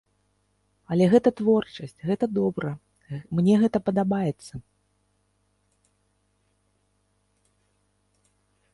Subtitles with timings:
[0.93, 2.71] Але гэта творчасць, гэта добра,
[3.41, 4.65] мне гэта падабаецца.